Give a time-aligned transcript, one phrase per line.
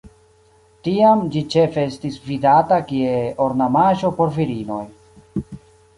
[0.87, 3.19] Tiam ĝi ĉefe estis vidata kie
[3.49, 4.83] ornamaĵo por virinoj.